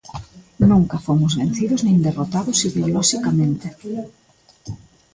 Nunca 0.69 0.97
fomos 1.05 1.33
vencidos 1.41 1.79
nin 1.83 1.97
derrotados 2.07 2.59
ideoloxicamente. 2.69 3.67